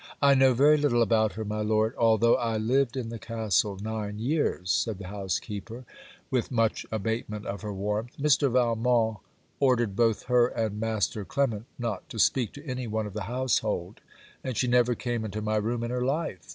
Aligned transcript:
'I 0.19 0.33
know 0.33 0.53
very 0.55 0.77
little 0.77 1.03
about 1.03 1.33
her, 1.33 1.45
my 1.45 1.61
Lord, 1.61 1.93
although 1.95 2.33
I 2.35 2.57
lived 2.57 2.97
in 2.97 3.09
the 3.09 3.19
castle 3.19 3.77
nine 3.79 4.17
years,' 4.17 4.71
said 4.71 4.97
the 4.97 5.09
housekeeper, 5.09 5.85
with 6.31 6.49
much 6.49 6.87
abatement 6.91 7.45
of 7.45 7.61
her 7.61 7.71
warmth. 7.71 8.17
'Mr. 8.17 8.51
Valmont 8.51 9.19
ordered 9.59 9.95
both 9.95 10.23
her 10.23 10.47
and 10.47 10.79
Master 10.79 11.23
Clement 11.23 11.67
not 11.77 12.09
to 12.09 12.17
speak 12.17 12.51
to 12.53 12.65
any 12.65 12.87
one 12.87 13.05
of 13.05 13.13
the 13.13 13.25
household, 13.29 14.01
and 14.43 14.57
she 14.57 14.65
never 14.67 14.95
came 14.95 15.23
into 15.23 15.39
my 15.39 15.57
room 15.57 15.83
in 15.83 15.91
her 15.91 16.03
life. 16.03 16.49